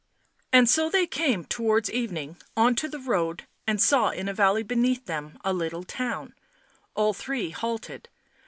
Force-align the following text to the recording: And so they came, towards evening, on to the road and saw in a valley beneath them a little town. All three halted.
And 0.51 0.67
so 0.67 0.89
they 0.89 1.05
came, 1.05 1.45
towards 1.45 1.87
evening, 1.91 2.37
on 2.57 2.73
to 2.77 2.89
the 2.89 2.97
road 2.97 3.45
and 3.67 3.79
saw 3.79 4.09
in 4.09 4.27
a 4.27 4.33
valley 4.33 4.63
beneath 4.63 5.05
them 5.05 5.37
a 5.45 5.53
little 5.53 5.83
town. 5.83 6.33
All 6.95 7.13
three 7.13 7.51
halted. 7.51 8.09